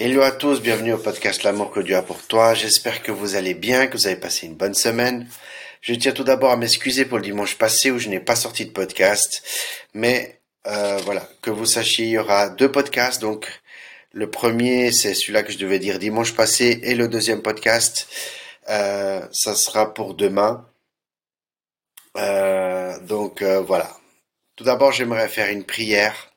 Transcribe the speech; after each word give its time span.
Hello 0.00 0.22
à 0.22 0.30
tous, 0.30 0.62
bienvenue 0.62 0.92
au 0.92 0.98
podcast 0.98 1.42
L'amour 1.42 1.72
que 1.72 1.80
Dieu 1.80 1.96
a 1.96 2.02
pour 2.02 2.24
toi. 2.24 2.54
J'espère 2.54 3.02
que 3.02 3.10
vous 3.10 3.34
allez 3.34 3.54
bien, 3.54 3.88
que 3.88 3.96
vous 3.96 4.06
avez 4.06 4.14
passé 4.14 4.46
une 4.46 4.54
bonne 4.54 4.74
semaine. 4.74 5.26
Je 5.80 5.92
tiens 5.92 6.12
tout 6.12 6.22
d'abord 6.22 6.52
à 6.52 6.56
m'excuser 6.56 7.04
pour 7.04 7.18
le 7.18 7.24
dimanche 7.24 7.58
passé 7.58 7.90
où 7.90 7.98
je 7.98 8.08
n'ai 8.08 8.20
pas 8.20 8.36
sorti 8.36 8.64
de 8.64 8.70
podcast. 8.70 9.42
Mais 9.94 10.38
euh, 10.68 10.98
voilà, 10.98 11.28
que 11.42 11.50
vous 11.50 11.66
sachiez, 11.66 12.04
il 12.04 12.10
y 12.12 12.18
aura 12.18 12.48
deux 12.48 12.70
podcasts. 12.70 13.20
Donc 13.20 13.48
le 14.12 14.30
premier, 14.30 14.92
c'est 14.92 15.14
celui-là 15.14 15.42
que 15.42 15.50
je 15.50 15.58
devais 15.58 15.80
dire 15.80 15.98
dimanche 15.98 16.32
passé. 16.32 16.78
Et 16.84 16.94
le 16.94 17.08
deuxième 17.08 17.42
podcast, 17.42 18.06
euh, 18.68 19.26
ça 19.32 19.56
sera 19.56 19.94
pour 19.94 20.14
demain. 20.14 20.64
Euh, 22.16 22.96
donc 23.00 23.42
euh, 23.42 23.58
voilà. 23.62 23.96
Tout 24.54 24.62
d'abord, 24.62 24.92
j'aimerais 24.92 25.28
faire 25.28 25.50
une 25.50 25.64
prière 25.64 26.27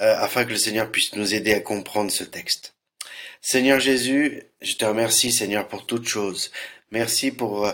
euh, 0.00 0.14
afin 0.18 0.44
que 0.44 0.50
le 0.50 0.56
Seigneur 0.56 0.90
puisse 0.90 1.14
nous 1.14 1.34
aider 1.34 1.52
à 1.54 1.60
comprendre 1.60 2.10
ce 2.10 2.24
texte. 2.24 2.74
Seigneur 3.40 3.80
Jésus, 3.80 4.42
je 4.62 4.74
te 4.74 4.84
remercie, 4.84 5.32
Seigneur, 5.32 5.68
pour 5.68 5.86
toutes 5.86 6.08
choses. 6.08 6.50
Merci 6.90 7.30
pour, 7.30 7.66
euh, 7.66 7.72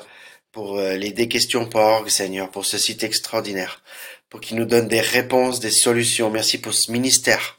pour 0.52 0.78
euh, 0.78 0.96
les 0.96 1.28
questions.org, 1.28 2.08
Seigneur, 2.08 2.50
pour 2.50 2.66
ce 2.66 2.78
site 2.78 3.04
extraordinaire, 3.04 3.82
pour 4.28 4.40
qu'il 4.40 4.56
nous 4.56 4.64
donne 4.64 4.88
des 4.88 5.00
réponses, 5.00 5.60
des 5.60 5.70
solutions. 5.70 6.30
Merci 6.30 6.58
pour 6.58 6.74
ce 6.74 6.90
ministère. 6.90 7.56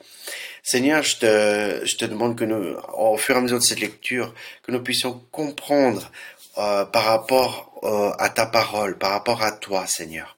Seigneur, 0.63 1.01
je 1.01 1.17
te, 1.17 1.81
je 1.85 1.95
te 1.95 2.05
demande 2.05 2.37
que 2.37 2.43
nous, 2.43 2.75
au 2.93 3.17
fur 3.17 3.35
et 3.35 3.37
à 3.39 3.41
mesure 3.41 3.57
de 3.57 3.63
cette 3.63 3.79
lecture, 3.79 4.33
que 4.63 4.71
nous 4.71 4.83
puissions 4.83 5.25
comprendre 5.31 6.11
euh, 6.57 6.85
par 6.85 7.05
rapport 7.05 7.79
euh, 7.83 8.11
à 8.19 8.29
ta 8.29 8.45
parole, 8.45 8.97
par 8.97 9.11
rapport 9.11 9.41
à 9.41 9.51
toi, 9.51 9.87
Seigneur. 9.87 10.37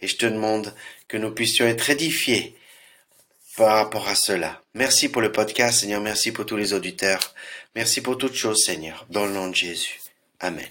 Et 0.00 0.06
je 0.06 0.16
te 0.16 0.26
demande 0.26 0.74
que 1.08 1.16
nous 1.16 1.32
puissions 1.32 1.66
être 1.66 1.90
édifiés 1.90 2.56
par 3.56 3.76
rapport 3.76 4.06
à 4.08 4.14
cela. 4.14 4.60
Merci 4.74 5.08
pour 5.08 5.22
le 5.22 5.32
podcast, 5.32 5.80
Seigneur. 5.80 6.02
Merci 6.02 6.30
pour 6.30 6.44
tous 6.44 6.56
les 6.56 6.74
auditeurs. 6.74 7.34
Merci 7.74 8.02
pour 8.02 8.18
toutes 8.18 8.34
choses, 8.34 8.62
Seigneur. 8.64 9.06
Dans 9.08 9.24
le 9.24 9.32
nom 9.32 9.48
de 9.48 9.54
Jésus. 9.54 10.00
Amen. 10.40 10.68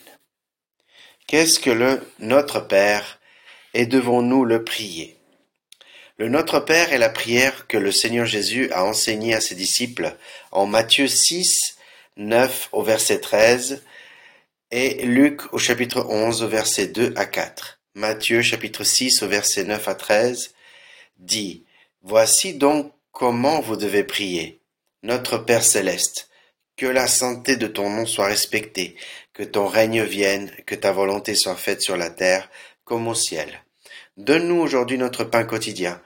Qu'est-ce 1.27 1.59
que 1.59 1.71
le 1.71 2.01
Notre 2.19 2.59
Père 2.59 3.19
et 3.73 3.87
devons-nous 3.87 4.45
le 4.45 4.63
prier? 4.63 5.17
Le 6.17 6.29
Notre 6.29 6.59
Père 6.59 6.93
est 6.93 6.99
la 6.99 7.09
prière 7.09 7.67
que 7.67 7.77
le 7.77 7.91
Seigneur 7.91 8.27
Jésus 8.27 8.71
a 8.71 8.85
enseignée 8.85 9.33
à 9.33 9.41
ses 9.41 9.55
disciples 9.55 10.15
en 10.51 10.67
Matthieu 10.67 11.07
6, 11.07 11.77
9 12.17 12.69
au 12.71 12.83
verset 12.83 13.19
13 13.19 13.83
et 14.71 15.05
Luc 15.05 15.51
au 15.53 15.57
chapitre 15.57 16.05
11 16.07 16.43
au 16.43 16.47
verset 16.47 16.87
2 16.87 17.13
à 17.17 17.25
4. 17.25 17.79
Matthieu 17.95 18.41
chapitre 18.43 18.83
6 18.83 19.23
au 19.23 19.27
verset 19.27 19.63
9 19.63 19.87
à 19.87 19.95
13 19.95 20.53
dit 21.17 21.64
Voici 22.07 22.53
donc 22.53 22.93
comment 23.11 23.61
vous 23.61 23.77
devez 23.77 24.03
prier. 24.03 24.61
Notre 25.01 25.39
Père 25.39 25.63
céleste, 25.63 26.29
que 26.77 26.85
la 26.85 27.07
santé 27.07 27.55
de 27.55 27.65
ton 27.65 27.89
nom 27.89 28.05
soit 28.05 28.27
respectée, 28.27 28.95
que 29.33 29.41
ton 29.41 29.65
règne 29.65 30.03
vienne, 30.03 30.51
que 30.67 30.75
ta 30.75 30.91
volonté 30.91 31.33
soit 31.33 31.55
faite 31.55 31.81
sur 31.81 31.97
la 31.97 32.11
terre 32.11 32.47
comme 32.83 33.07
au 33.07 33.15
ciel. 33.15 33.63
Donne-nous 34.17 34.61
aujourd'hui 34.61 34.99
notre 34.99 35.23
pain 35.23 35.45
quotidien. 35.45 35.99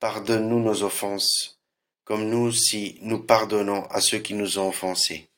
Pardonne-nous 0.00 0.58
nos 0.58 0.84
offenses, 0.84 1.60
comme 2.04 2.30
nous 2.30 2.46
aussi 2.46 2.96
nous 3.02 3.18
pardonnons 3.18 3.84
à 3.90 4.00
ceux 4.00 4.20
qui 4.20 4.32
nous 4.32 4.58
ont 4.58 4.70
offensés. 4.70 5.28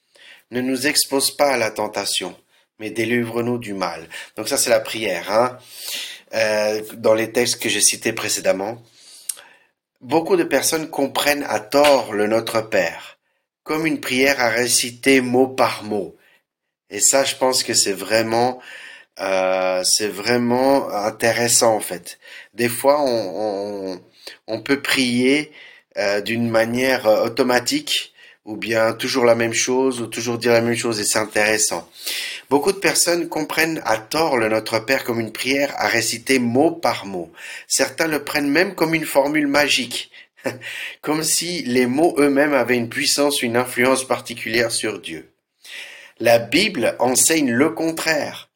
Ne 0.52 0.60
nous 0.60 0.86
expose 0.86 1.32
pas 1.32 1.54
à 1.54 1.56
la 1.56 1.72
tentation, 1.72 2.36
mais 2.78 2.90
délivre-nous 2.90 3.58
du 3.58 3.74
mal. 3.74 4.08
Donc 4.36 4.48
ça 4.48 4.58
c'est 4.58 4.70
la 4.70 4.78
prière, 4.78 5.32
hein 5.32 5.58
euh, 6.34 6.82
dans 6.98 7.14
les 7.14 7.32
textes 7.32 7.60
que 7.60 7.68
j'ai 7.68 7.80
cités 7.80 8.12
précédemment. 8.12 8.80
Beaucoup 10.04 10.36
de 10.36 10.44
personnes 10.44 10.90
comprennent 10.90 11.46
à 11.48 11.60
tort 11.60 12.12
le 12.12 12.26
Notre 12.26 12.60
Père 12.60 13.14
comme 13.62 13.86
une 13.86 14.00
prière 14.00 14.40
à 14.40 14.50
réciter 14.50 15.22
mot 15.22 15.48
par 15.48 15.82
mot. 15.82 16.14
Et 16.90 17.00
ça, 17.00 17.24
je 17.24 17.34
pense 17.34 17.62
que 17.62 17.72
c'est 17.72 17.94
vraiment, 17.94 18.60
euh, 19.18 19.82
c'est 19.84 20.08
vraiment 20.08 20.90
intéressant 20.90 21.74
en 21.74 21.80
fait. 21.80 22.18
Des 22.52 22.68
fois, 22.68 23.00
on, 23.00 24.60
peut 24.62 24.82
prier 24.82 25.52
euh, 25.96 26.20
d'une 26.20 26.50
manière 26.50 27.06
euh, 27.06 27.24
automatique 27.24 28.12
ou 28.44 28.56
bien 28.56 28.92
toujours 28.92 29.24
la 29.24 29.34
même 29.34 29.54
chose 29.54 30.00
ou 30.00 30.06
toujours 30.06 30.38
dire 30.38 30.52
la 30.52 30.60
même 30.60 30.76
chose 30.76 31.00
et 31.00 31.04
c'est 31.04 31.18
intéressant. 31.18 31.88
Beaucoup 32.50 32.72
de 32.72 32.78
personnes 32.78 33.28
comprennent 33.28 33.80
à 33.84 33.96
tort 33.96 34.36
le 34.36 34.48
Notre 34.48 34.78
Père 34.80 35.04
comme 35.04 35.20
une 35.20 35.32
prière 35.32 35.72
à 35.76 35.88
réciter 35.88 36.38
mot 36.38 36.70
par 36.70 37.06
mot. 37.06 37.32
Certains 37.66 38.06
le 38.06 38.22
prennent 38.22 38.50
même 38.50 38.74
comme 38.74 38.94
une 38.94 39.06
formule 39.06 39.46
magique, 39.46 40.10
comme 41.00 41.22
si 41.22 41.62
les 41.62 41.86
mots 41.86 42.14
eux-mêmes 42.18 42.54
avaient 42.54 42.76
une 42.76 42.90
puissance, 42.90 43.42
une 43.42 43.56
influence 43.56 44.06
particulière 44.06 44.70
sur 44.70 45.00
Dieu. 45.00 45.30
La 46.20 46.38
Bible 46.38 46.96
enseigne 46.98 47.50
le 47.50 47.70
contraire. 47.70 48.50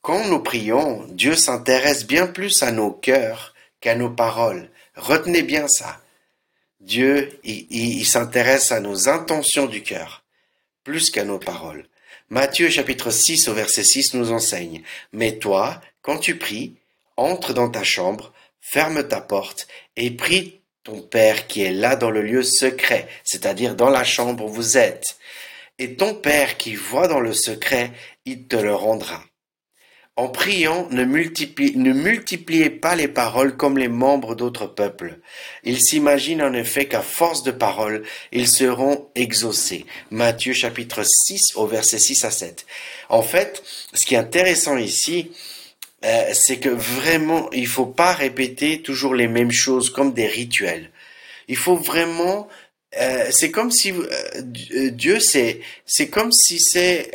Quand 0.00 0.26
nous 0.28 0.38
prions, 0.38 1.04
Dieu 1.10 1.34
s'intéresse 1.34 2.06
bien 2.06 2.26
plus 2.26 2.62
à 2.62 2.70
nos 2.70 2.92
cœurs 2.92 3.54
qu'à 3.80 3.96
nos 3.96 4.08
paroles. 4.08 4.70
Retenez 4.94 5.42
bien 5.42 5.66
ça. 5.68 6.00
Dieu, 6.80 7.38
il, 7.42 8.06
s'intéresse 8.06 8.70
à 8.70 8.80
nos 8.80 9.08
intentions 9.08 9.66
du 9.66 9.82
cœur, 9.82 10.22
plus 10.84 11.10
qu'à 11.10 11.24
nos 11.24 11.38
paroles. 11.38 11.86
Matthieu 12.30 12.70
chapitre 12.70 13.10
6 13.10 13.48
au 13.48 13.54
verset 13.54 13.82
6 13.82 14.14
nous 14.14 14.32
enseigne, 14.32 14.82
Mais 15.12 15.38
toi, 15.38 15.80
quand 16.02 16.18
tu 16.18 16.38
pries, 16.38 16.74
entre 17.16 17.52
dans 17.52 17.68
ta 17.68 17.82
chambre, 17.82 18.32
ferme 18.60 19.06
ta 19.06 19.20
porte 19.20 19.66
et 19.96 20.10
prie 20.12 20.60
ton 20.84 21.02
Père 21.02 21.48
qui 21.48 21.62
est 21.62 21.72
là 21.72 21.96
dans 21.96 22.10
le 22.10 22.22
lieu 22.22 22.42
secret, 22.42 23.08
c'est-à-dire 23.24 23.74
dans 23.74 23.90
la 23.90 24.04
chambre 24.04 24.44
où 24.44 24.48
vous 24.48 24.78
êtes. 24.78 25.18
Et 25.78 25.96
ton 25.96 26.14
Père 26.14 26.56
qui 26.58 26.76
voit 26.76 27.08
dans 27.08 27.20
le 27.20 27.32
secret, 27.32 27.92
il 28.24 28.46
te 28.46 28.56
le 28.56 28.74
rendra. 28.74 29.22
En 30.18 30.26
priant, 30.26 30.88
ne, 30.90 31.04
multipliez 31.04 32.70
pas 32.70 32.96
les 32.96 33.06
paroles 33.06 33.56
comme 33.56 33.78
les 33.78 33.86
membres 33.86 34.34
d'autres 34.34 34.66
peuples. 34.66 35.20
Ils 35.62 35.80
s'imaginent 35.80 36.42
en 36.42 36.54
effet 36.54 36.86
qu'à 36.86 37.02
force 37.02 37.44
de 37.44 37.52
paroles, 37.52 38.02
ils 38.32 38.48
seront 38.48 39.10
exaucés. 39.14 39.86
Matthieu 40.10 40.54
chapitre 40.54 41.04
6 41.04 41.54
au 41.54 41.68
verset 41.68 42.00
6 42.00 42.24
à 42.24 42.32
7. 42.32 42.66
En 43.08 43.22
fait, 43.22 43.62
ce 43.94 44.04
qui 44.04 44.16
est 44.16 44.18
intéressant 44.18 44.76
ici, 44.76 45.30
euh, 46.04 46.30
c'est 46.32 46.58
que 46.58 46.68
vraiment, 46.68 47.48
il 47.52 47.68
faut 47.68 47.86
pas 47.86 48.12
répéter 48.12 48.82
toujours 48.82 49.14
les 49.14 49.28
mêmes 49.28 49.52
choses 49.52 49.88
comme 49.88 50.14
des 50.14 50.26
rituels. 50.26 50.90
Il 51.46 51.56
faut 51.56 51.76
vraiment 51.76 52.48
euh, 52.96 53.26
c'est 53.30 53.50
comme 53.50 53.70
si 53.70 53.92
euh, 53.92 54.06
euh, 54.74 54.90
Dieu 54.90 55.20
c'est 55.20 55.60
c'est 55.84 56.08
comme 56.08 56.32
si 56.32 56.58
c'est 56.58 57.10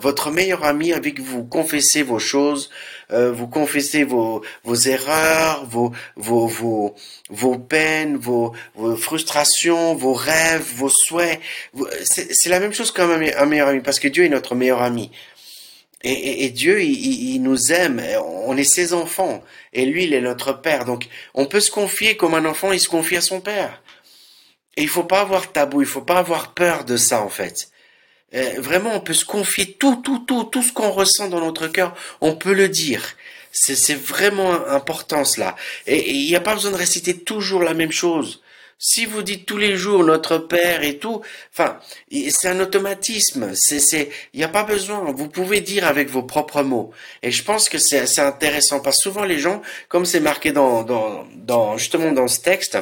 votre 0.00 0.30
meilleur 0.30 0.64
ami 0.64 0.92
avec 0.92 1.20
vous. 1.20 1.44
Confessez 1.44 2.02
vos 2.02 2.18
choses 2.18 2.70
vous 3.08 3.46
confessez 3.46 4.02
vos 4.02 4.42
vos 4.64 4.74
erreurs 4.74 5.64
vos 5.66 5.92
vos 6.16 6.46
vos 6.48 6.94
vos 7.30 7.58
peines 7.58 8.16
vos, 8.16 8.52
vos 8.74 8.96
frustrations 8.96 9.94
vos 9.94 10.12
rêves 10.12 10.66
vos 10.74 10.90
souhaits. 10.90 11.40
C'est 11.94 12.50
la 12.50 12.60
même 12.60 12.74
chose 12.74 12.92
qu'un 12.92 13.08
un 13.10 13.46
meilleur 13.46 13.68
ami 13.68 13.80
parce 13.80 14.00
que 14.00 14.08
Dieu 14.08 14.24
est 14.24 14.28
notre 14.28 14.54
meilleur 14.54 14.82
ami. 14.82 15.10
Et, 16.02 16.12
et, 16.12 16.44
et 16.44 16.50
Dieu, 16.50 16.82
il, 16.82 17.34
il, 17.34 17.42
nous 17.42 17.72
aime, 17.72 18.02
on 18.46 18.56
est 18.56 18.64
ses 18.64 18.92
enfants, 18.92 19.42
et 19.72 19.86
lui, 19.86 20.04
il 20.04 20.12
est 20.12 20.20
notre 20.20 20.52
Père. 20.52 20.84
Donc, 20.84 21.08
on 21.34 21.46
peut 21.46 21.58
se 21.58 21.70
confier 21.70 22.16
comme 22.16 22.34
un 22.34 22.44
enfant, 22.44 22.70
il 22.70 22.78
se 22.78 22.88
confie 22.88 23.16
à 23.16 23.22
son 23.22 23.40
Père. 23.40 23.82
Et 24.76 24.82
il 24.82 24.88
faut 24.88 25.04
pas 25.04 25.20
avoir 25.20 25.52
tabou, 25.52 25.80
il 25.80 25.86
faut 25.86 26.02
pas 26.02 26.18
avoir 26.18 26.52
peur 26.52 26.84
de 26.84 26.96
ça 26.96 27.22
en 27.22 27.28
fait. 27.28 27.70
Euh, 28.34 28.54
vraiment, 28.58 28.94
on 28.94 29.00
peut 29.00 29.14
se 29.14 29.24
confier 29.24 29.72
tout, 29.72 29.96
tout, 29.96 30.18
tout, 30.20 30.44
tout 30.44 30.62
ce 30.62 30.72
qu'on 30.72 30.90
ressent 30.90 31.28
dans 31.28 31.40
notre 31.40 31.68
cœur, 31.68 31.94
on 32.20 32.34
peut 32.34 32.52
le 32.52 32.68
dire. 32.68 33.02
C'est 33.52 33.94
vraiment 33.94 34.66
important 34.68 35.24
cela. 35.24 35.56
Et 35.86 36.10
il 36.10 36.26
n'y 36.26 36.36
a 36.36 36.40
pas 36.40 36.54
besoin 36.54 36.72
de 36.72 36.76
réciter 36.76 37.16
toujours 37.16 37.62
la 37.62 37.72
même 37.72 37.92
chose. 37.92 38.42
Si 38.78 39.06
vous 39.06 39.22
dites 39.22 39.46
tous 39.46 39.56
les 39.56 39.76
jours 39.76 40.04
notre 40.04 40.36
Père 40.36 40.82
et 40.82 40.98
tout, 40.98 41.22
enfin, 41.50 41.78
c'est 42.10 42.48
un 42.48 42.60
automatisme. 42.60 43.52
C'est, 43.54 43.80
c'est, 43.80 44.10
il 44.34 44.38
n'y 44.38 44.44
a 44.44 44.48
pas 44.48 44.64
besoin. 44.64 45.10
Vous 45.12 45.28
pouvez 45.28 45.62
dire 45.62 45.86
avec 45.86 46.10
vos 46.10 46.22
propres 46.22 46.62
mots. 46.62 46.92
Et 47.22 47.30
je 47.30 47.42
pense 47.42 47.70
que 47.70 47.78
c'est, 47.78 48.18
intéressant 48.18 48.80
parce 48.80 48.98
que 48.98 49.04
souvent 49.04 49.24
les 49.24 49.38
gens, 49.38 49.62
comme 49.88 50.04
c'est 50.04 50.20
marqué 50.20 50.52
dans, 50.52 50.82
dans, 50.82 51.26
dans, 51.34 51.78
justement 51.78 52.12
dans 52.12 52.28
ce 52.28 52.40
texte, 52.40 52.76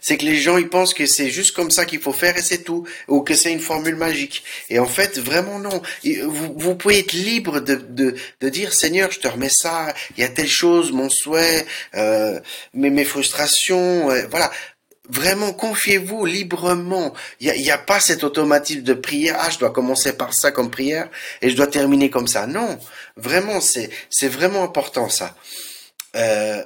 c'est 0.00 0.16
que 0.16 0.24
les 0.24 0.36
gens 0.36 0.56
ils 0.56 0.68
pensent 0.68 0.94
que 0.94 1.06
c'est 1.06 1.30
juste 1.30 1.54
comme 1.54 1.70
ça 1.70 1.84
qu'il 1.84 2.00
faut 2.00 2.12
faire 2.12 2.36
et 2.36 2.42
c'est 2.42 2.62
tout, 2.62 2.86
ou 3.08 3.20
que 3.20 3.34
c'est 3.34 3.52
une 3.52 3.60
formule 3.60 3.96
magique. 3.96 4.44
Et 4.68 4.78
en 4.78 4.86
fait, 4.86 5.18
vraiment 5.18 5.58
non. 5.58 5.82
Vous, 6.04 6.54
vous 6.56 6.74
pouvez 6.74 7.00
être 7.00 7.12
libre 7.12 7.60
de, 7.60 7.74
de, 7.74 8.14
de, 8.40 8.48
dire 8.48 8.72
Seigneur, 8.72 9.10
je 9.10 9.20
te 9.20 9.28
remets 9.28 9.48
ça, 9.50 9.94
il 10.16 10.20
y 10.20 10.24
a 10.24 10.28
telle 10.28 10.48
chose, 10.48 10.92
mon 10.92 11.08
souhait, 11.08 11.66
euh, 11.94 12.40
mes, 12.72 12.90
mes 12.90 13.04
frustrations, 13.04 14.10
euh, 14.10 14.26
voilà. 14.30 14.50
Vraiment, 15.10 15.52
confiez-vous 15.52 16.24
librement. 16.24 17.12
Il 17.38 17.52
n'y 17.52 17.70
a, 17.70 17.74
a, 17.74 17.78
pas 17.78 18.00
cet 18.00 18.24
automatisme 18.24 18.80
de 18.80 18.94
prière. 18.94 19.36
Ah, 19.38 19.50
je 19.50 19.58
dois 19.58 19.70
commencer 19.70 20.16
par 20.16 20.32
ça 20.32 20.50
comme 20.50 20.70
prière 20.70 21.10
et 21.42 21.50
je 21.50 21.56
dois 21.56 21.66
terminer 21.66 22.08
comme 22.08 22.26
ça. 22.26 22.46
Non, 22.46 22.78
vraiment, 23.16 23.60
c'est 23.60 23.90
c'est 24.08 24.28
vraiment 24.28 24.62
important 24.62 25.10
ça. 25.10 25.36
Euh, 26.16 26.64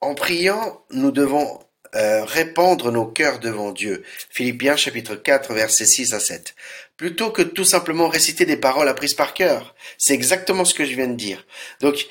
en 0.00 0.14
priant, 0.14 0.84
nous 0.90 1.10
devons 1.10 1.58
répandre 1.94 2.90
nos 2.90 3.06
cœurs 3.06 3.38
devant 3.38 3.72
Dieu. 3.72 4.04
Philippiens 4.30 4.76
chapitre 4.76 5.14
4 5.14 5.54
versets 5.54 5.86
6 5.86 6.12
à 6.12 6.20
7. 6.20 6.54
Plutôt 6.96 7.30
que 7.30 7.42
tout 7.42 7.64
simplement 7.64 8.08
réciter 8.08 8.46
des 8.46 8.56
paroles 8.56 8.88
apprises 8.88 9.14
par 9.14 9.34
cœur. 9.34 9.74
C'est 9.98 10.14
exactement 10.14 10.64
ce 10.64 10.74
que 10.74 10.84
je 10.84 10.94
viens 10.94 11.08
de 11.08 11.14
dire. 11.14 11.44
Donc, 11.80 12.06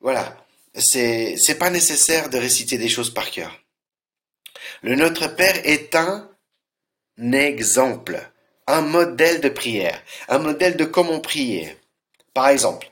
voilà. 0.00 0.36
C'est, 0.74 1.36
c'est 1.36 1.56
pas 1.56 1.70
nécessaire 1.70 2.28
de 2.30 2.38
réciter 2.38 2.78
des 2.78 2.88
choses 2.88 3.12
par 3.12 3.30
cœur. 3.30 3.60
Le 4.82 4.94
Notre 4.94 5.26
Père 5.26 5.60
est 5.64 5.94
un 5.94 6.28
exemple, 7.32 8.20
un 8.66 8.82
modèle 8.82 9.40
de 9.40 9.48
prière, 9.48 10.00
un 10.28 10.38
modèle 10.38 10.76
de 10.76 10.84
comment 10.84 11.20
prier. 11.20 11.76
Par 12.32 12.48
exemple, 12.48 12.90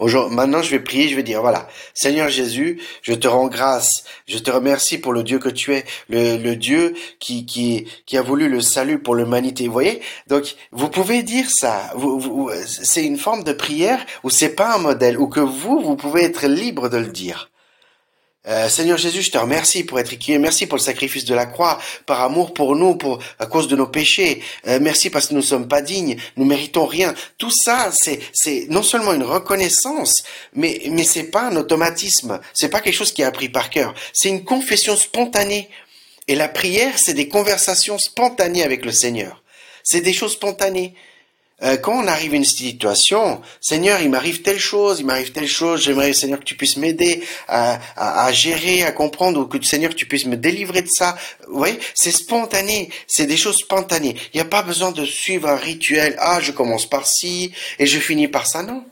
Maintenant, 0.00 0.62
je 0.62 0.70
vais 0.70 0.80
prier, 0.80 1.08
je 1.08 1.16
vais 1.16 1.22
dire, 1.22 1.40
voilà, 1.40 1.68
Seigneur 1.94 2.28
Jésus, 2.28 2.80
je 3.02 3.14
te 3.14 3.26
rends 3.26 3.48
grâce, 3.48 4.04
je 4.28 4.38
te 4.38 4.50
remercie 4.50 4.98
pour 4.98 5.12
le 5.12 5.22
Dieu 5.22 5.38
que 5.38 5.48
tu 5.48 5.74
es, 5.74 5.84
le, 6.08 6.54
Dieu 6.54 6.94
qui, 7.18 7.46
qui, 7.46 7.86
qui 8.04 8.16
a 8.18 8.22
voulu 8.22 8.48
le 8.48 8.60
salut 8.60 8.98
pour 8.98 9.14
l'humanité. 9.14 9.66
Vous 9.66 9.72
voyez? 9.72 10.00
Donc, 10.26 10.56
vous 10.72 10.88
pouvez 10.88 11.22
dire 11.22 11.46
ça. 11.50 11.92
c'est 12.66 13.04
une 13.04 13.18
forme 13.18 13.44
de 13.44 13.52
prière 13.52 14.04
où 14.22 14.30
c'est 14.30 14.54
pas 14.54 14.74
un 14.74 14.78
modèle, 14.78 15.18
ou 15.18 15.28
que 15.28 15.40
vous, 15.40 15.80
vous 15.80 15.96
pouvez 15.96 16.24
être 16.24 16.46
libre 16.46 16.88
de 16.88 16.98
le 16.98 17.08
dire. 17.08 17.50
Euh, 18.48 18.68
Seigneur 18.68 18.96
Jésus, 18.96 19.22
je 19.22 19.30
te 19.30 19.38
remercie 19.38 19.82
pour 19.82 19.98
être 19.98 20.12
équilibré. 20.12 20.40
Merci 20.40 20.66
pour 20.66 20.78
le 20.78 20.82
sacrifice 20.82 21.24
de 21.24 21.34
la 21.34 21.46
croix, 21.46 21.80
par 22.06 22.20
amour 22.20 22.54
pour 22.54 22.76
nous, 22.76 22.94
pour 22.94 23.18
à 23.38 23.46
cause 23.46 23.66
de 23.66 23.74
nos 23.74 23.88
péchés. 23.88 24.40
Euh, 24.68 24.78
merci 24.80 25.10
parce 25.10 25.26
que 25.26 25.34
nous 25.34 25.40
ne 25.40 25.44
sommes 25.44 25.66
pas 25.66 25.82
dignes, 25.82 26.16
nous 26.36 26.44
méritons 26.44 26.86
rien. 26.86 27.14
Tout 27.38 27.50
ça, 27.50 27.90
c'est 27.92 28.20
c'est 28.32 28.66
non 28.70 28.82
seulement 28.82 29.12
une 29.12 29.24
reconnaissance, 29.24 30.22
mais 30.54 30.80
mais 30.90 31.04
c'est 31.04 31.24
pas 31.24 31.48
un 31.48 31.56
automatisme. 31.56 32.40
C'est 32.54 32.68
pas 32.68 32.80
quelque 32.80 32.94
chose 32.94 33.12
qui 33.12 33.22
est 33.22 33.26
appris 33.26 33.48
par 33.48 33.68
cœur. 33.68 33.94
C'est 34.12 34.28
une 34.28 34.44
confession 34.44 34.96
spontanée. 34.96 35.68
Et 36.28 36.34
la 36.34 36.48
prière, 36.48 36.94
c'est 36.96 37.14
des 37.14 37.28
conversations 37.28 37.98
spontanées 37.98 38.64
avec 38.64 38.84
le 38.84 38.92
Seigneur. 38.92 39.42
C'est 39.84 40.00
des 40.00 40.12
choses 40.12 40.32
spontanées. 40.32 40.94
Euh, 41.62 41.78
quand 41.78 41.94
on 41.94 42.06
arrive 42.06 42.34
à 42.34 42.36
une 42.36 42.44
situation, 42.44 43.40
Seigneur, 43.62 44.02
il 44.02 44.10
m'arrive 44.10 44.42
telle 44.42 44.58
chose, 44.58 45.00
il 45.00 45.06
m'arrive 45.06 45.32
telle 45.32 45.48
chose, 45.48 45.82
j'aimerais, 45.82 46.12
Seigneur, 46.12 46.38
que 46.38 46.44
tu 46.44 46.54
puisses 46.54 46.76
m'aider 46.76 47.22
à, 47.48 47.80
à, 47.96 48.30
gérer, 48.32 48.82
à 48.82 48.92
comprendre, 48.92 49.40
ou 49.40 49.46
que, 49.46 49.62
Seigneur, 49.64 49.94
tu 49.94 50.04
puisses 50.04 50.26
me 50.26 50.36
délivrer 50.36 50.82
de 50.82 50.90
ça. 50.90 51.16
Vous 51.48 51.56
voyez, 51.56 51.78
c'est 51.94 52.10
spontané, 52.10 52.90
c'est 53.06 53.24
des 53.24 53.38
choses 53.38 53.56
spontanées. 53.56 54.16
Il 54.34 54.36
n'y 54.36 54.42
a 54.42 54.46
pas 54.50 54.62
besoin 54.62 54.92
de 54.92 55.06
suivre 55.06 55.48
un 55.48 55.56
rituel. 55.56 56.14
Ah, 56.18 56.40
je 56.40 56.52
commence 56.52 56.86
par 56.88 57.06
ci 57.06 57.52
et 57.78 57.86
je 57.86 57.98
finis 57.98 58.28
par 58.28 58.46
ça, 58.46 58.62
non. 58.62 58.84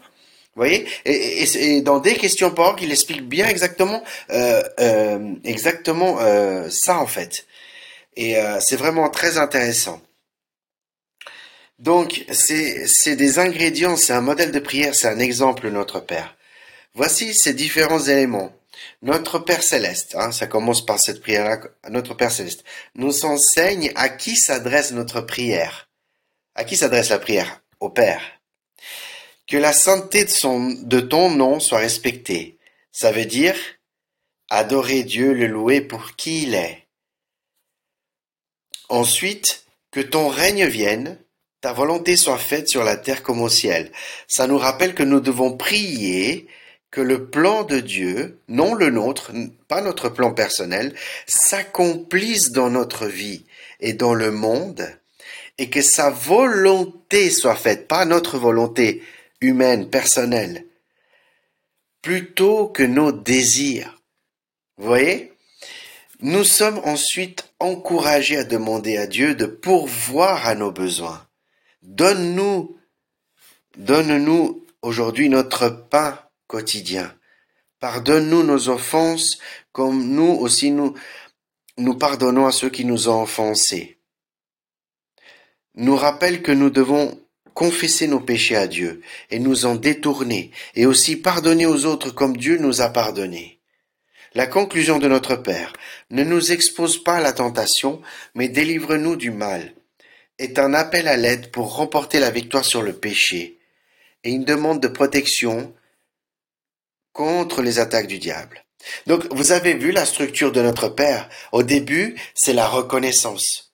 Vous 0.56 0.60
voyez 0.60 0.86
et, 1.04 1.42
et, 1.42 1.80
dans 1.82 1.98
des 1.98 2.14
questions 2.14 2.50
par 2.52 2.76
il 2.80 2.92
explique 2.92 3.22
bien 3.22 3.48
exactement, 3.48 4.04
euh, 4.30 4.62
euh, 4.78 5.34
exactement 5.42 6.18
euh, 6.20 6.68
ça 6.70 6.98
en 6.98 7.06
fait. 7.08 7.44
Et 8.16 8.36
euh, 8.36 8.60
c'est 8.60 8.76
vraiment 8.76 9.10
très 9.10 9.36
intéressant. 9.36 10.00
Donc, 11.84 12.24
c'est 12.30 13.14
des 13.14 13.38
ingrédients, 13.38 13.98
c'est 13.98 14.14
un 14.14 14.22
modèle 14.22 14.52
de 14.52 14.58
prière, 14.58 14.94
c'est 14.94 15.06
un 15.06 15.18
exemple, 15.18 15.68
notre 15.68 16.00
Père. 16.00 16.34
Voici 16.94 17.34
ces 17.34 17.52
différents 17.52 18.00
éléments. 18.00 18.54
Notre 19.02 19.38
Père 19.38 19.62
céleste, 19.62 20.14
hein, 20.14 20.32
ça 20.32 20.46
commence 20.46 20.86
par 20.86 20.98
cette 20.98 21.20
prière-là, 21.20 21.60
notre 21.90 22.14
Père 22.14 22.32
céleste, 22.32 22.64
nous 22.94 23.26
enseigne 23.26 23.92
à 23.96 24.08
qui 24.08 24.34
s'adresse 24.34 24.92
notre 24.92 25.20
prière. 25.20 25.90
À 26.54 26.64
qui 26.64 26.78
s'adresse 26.78 27.10
la 27.10 27.18
prière? 27.18 27.60
Au 27.80 27.90
Père. 27.90 28.22
Que 29.46 29.58
la 29.58 29.74
sainteté 29.74 30.24
de, 30.24 31.00
ton 31.00 31.28
nom 31.32 31.60
soit 31.60 31.80
respectée. 31.80 32.56
Ça 32.92 33.12
veut 33.12 33.26
dire 33.26 33.56
adorer 34.48 35.02
Dieu, 35.02 35.34
le 35.34 35.48
louer 35.48 35.82
pour 35.82 36.16
qui 36.16 36.44
il 36.44 36.54
est. 36.54 36.86
Ensuite, 38.88 39.66
que 39.90 40.00
ton 40.00 40.28
règne 40.28 40.64
vienne, 40.64 41.18
ta 41.64 41.72
volonté 41.72 42.14
soit 42.18 42.36
faite 42.36 42.68
sur 42.68 42.84
la 42.84 42.98
terre 42.98 43.22
comme 43.22 43.40
au 43.40 43.48
ciel. 43.48 43.90
Ça 44.28 44.46
nous 44.46 44.58
rappelle 44.58 44.92
que 44.92 45.02
nous 45.02 45.20
devons 45.20 45.56
prier 45.56 46.46
que 46.90 47.00
le 47.00 47.30
plan 47.30 47.64
de 47.64 47.80
Dieu, 47.80 48.38
non 48.48 48.74
le 48.74 48.90
nôtre, 48.90 49.32
pas 49.66 49.80
notre 49.80 50.10
plan 50.10 50.34
personnel, 50.34 50.94
s'accomplisse 51.26 52.50
dans 52.50 52.68
notre 52.68 53.06
vie 53.06 53.46
et 53.80 53.94
dans 53.94 54.12
le 54.12 54.30
monde, 54.30 54.86
et 55.56 55.70
que 55.70 55.80
sa 55.80 56.10
volonté 56.10 57.30
soit 57.30 57.56
faite, 57.56 57.88
pas 57.88 58.04
notre 58.04 58.36
volonté 58.36 59.02
humaine, 59.40 59.88
personnelle, 59.88 60.66
plutôt 62.02 62.66
que 62.66 62.82
nos 62.82 63.10
désirs. 63.10 64.02
Vous 64.76 64.88
voyez? 64.88 65.32
Nous 66.20 66.44
sommes 66.44 66.82
ensuite 66.84 67.50
encouragés 67.58 68.36
à 68.36 68.44
demander 68.44 68.98
à 68.98 69.06
Dieu 69.06 69.34
de 69.34 69.46
pourvoir 69.46 70.46
à 70.46 70.54
nos 70.54 70.70
besoins. 70.70 71.23
Donne-nous, 71.84 72.78
donne-nous 73.76 74.66
aujourd'hui 74.80 75.28
notre 75.28 75.68
pain 75.68 76.18
quotidien. 76.46 77.14
Pardonne-nous 77.78 78.42
nos 78.42 78.70
offenses 78.70 79.38
comme 79.70 80.02
nous 80.02 80.32
aussi 80.32 80.70
nous, 80.70 80.94
nous 81.76 81.94
pardonnons 81.94 82.46
à 82.46 82.52
ceux 82.52 82.70
qui 82.70 82.86
nous 82.86 83.10
ont 83.10 83.22
offensés. 83.22 83.98
Nous 85.74 85.94
rappelle 85.94 86.40
que 86.40 86.52
nous 86.52 86.70
devons 86.70 87.20
confesser 87.52 88.08
nos 88.08 88.20
péchés 88.20 88.56
à 88.56 88.66
Dieu 88.66 89.02
et 89.30 89.38
nous 89.38 89.66
en 89.66 89.74
détourner 89.74 90.52
et 90.74 90.86
aussi 90.86 91.16
pardonner 91.16 91.66
aux 91.66 91.84
autres 91.84 92.10
comme 92.10 92.38
Dieu 92.38 92.56
nous 92.56 92.80
a 92.80 92.88
pardonné. 92.88 93.60
La 94.32 94.46
conclusion 94.46 94.98
de 94.98 95.06
notre 95.06 95.36
Père 95.36 95.74
ne 96.10 96.24
nous 96.24 96.50
expose 96.50 97.04
pas 97.04 97.16
à 97.16 97.20
la 97.20 97.34
tentation, 97.34 98.00
mais 98.34 98.48
délivre-nous 98.48 99.16
du 99.16 99.30
mal 99.30 99.73
est 100.38 100.58
un 100.58 100.74
appel 100.74 101.08
à 101.08 101.16
l'aide 101.16 101.50
pour 101.50 101.76
remporter 101.76 102.18
la 102.18 102.30
victoire 102.30 102.64
sur 102.64 102.82
le 102.82 102.92
péché 102.92 103.58
et 104.24 104.30
une 104.30 104.44
demande 104.44 104.80
de 104.80 104.88
protection 104.88 105.72
contre 107.12 107.62
les 107.62 107.78
attaques 107.78 108.08
du 108.08 108.18
diable. 108.18 108.64
Donc, 109.06 109.26
vous 109.32 109.52
avez 109.52 109.74
vu 109.74 109.92
la 109.92 110.04
structure 110.04 110.52
de 110.52 110.60
notre 110.60 110.88
Père. 110.88 111.28
Au 111.52 111.62
début, 111.62 112.16
c'est 112.34 112.52
la 112.52 112.66
reconnaissance. 112.66 113.72